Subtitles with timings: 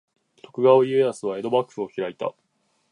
[0.41, 2.33] 徳川家康は江戸幕府を開いた。